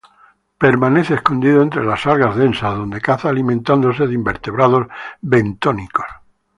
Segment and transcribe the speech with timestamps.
[0.57, 4.87] Permanece escondido entre las algas densas, donde caza alimentándose de invertebrados
[5.21, 6.07] bentónicos.